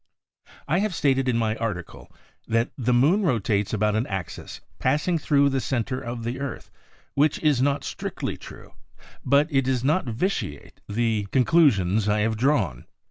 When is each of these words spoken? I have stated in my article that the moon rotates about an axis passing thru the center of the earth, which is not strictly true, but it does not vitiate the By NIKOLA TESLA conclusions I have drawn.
I 0.67 0.79
have 0.79 0.95
stated 0.95 1.29
in 1.29 1.37
my 1.37 1.55
article 1.57 2.11
that 2.47 2.71
the 2.75 2.91
moon 2.91 3.21
rotates 3.21 3.71
about 3.71 3.95
an 3.95 4.07
axis 4.07 4.59
passing 4.79 5.19
thru 5.19 5.47
the 5.47 5.61
center 5.61 6.01
of 6.01 6.23
the 6.23 6.39
earth, 6.39 6.71
which 7.13 7.37
is 7.43 7.61
not 7.61 7.83
strictly 7.83 8.35
true, 8.35 8.73
but 9.23 9.47
it 9.51 9.61
does 9.65 9.83
not 9.83 10.05
vitiate 10.07 10.81
the 10.89 10.95
By 10.95 10.95
NIKOLA 10.95 11.21
TESLA 11.25 11.31
conclusions 11.31 12.09
I 12.09 12.19
have 12.21 12.35
drawn. 12.35 12.85